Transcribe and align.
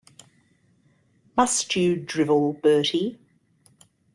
Must 1.37 1.75
you 1.75 1.95
drivel, 1.95 2.53
Bertie? 2.53 3.19